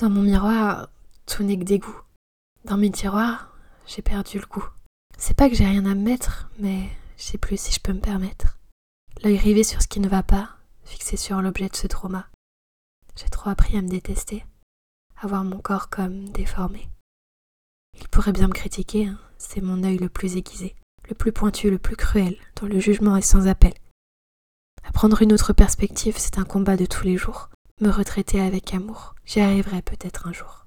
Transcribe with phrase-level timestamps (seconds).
[0.00, 0.88] Dans mon miroir,
[1.26, 2.00] tout n'est que dégoût.
[2.64, 3.54] Dans mes tiroirs,
[3.86, 4.64] j'ai perdu le goût.
[5.18, 6.88] C'est pas que j'ai rien à me mettre, mais
[7.18, 8.58] je sais plus si je peux me permettre.
[9.22, 12.26] L'œil rivé sur ce qui ne va pas, fixé sur l'objet de ce trauma.
[13.14, 14.42] J'ai trop appris à me détester,
[15.20, 16.88] à voir mon corps comme déformé.
[18.00, 19.18] Il pourrait bien me critiquer, hein.
[19.36, 20.76] c'est mon œil le plus aiguisé,
[21.10, 23.74] le plus pointu, le plus cruel, dont le jugement est sans appel.
[24.82, 27.49] À prendre une autre perspective, c'est un combat de tous les jours.
[27.80, 30.66] Me retraiter avec amour, j'y arriverai peut-être un jour.